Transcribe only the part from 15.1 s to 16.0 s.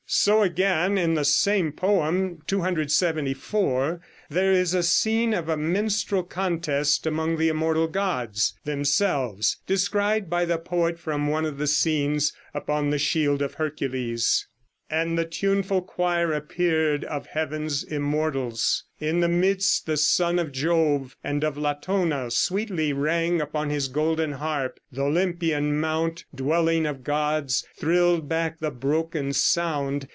the tuneful